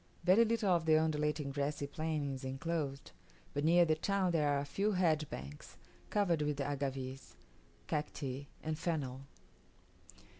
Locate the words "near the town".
3.63-4.31